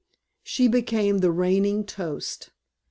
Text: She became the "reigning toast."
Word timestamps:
She 0.41 0.67
became 0.67 1.19
the 1.19 1.29
"reigning 1.29 1.83
toast." 1.85 2.49